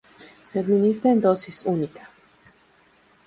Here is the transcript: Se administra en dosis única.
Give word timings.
Se 0.45 0.57
administra 0.59 1.11
en 1.11 1.21
dosis 1.21 1.63
única. 1.67 2.09